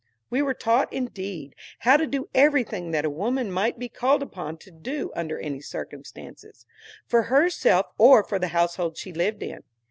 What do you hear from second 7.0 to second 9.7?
for herself or for the household she lived in.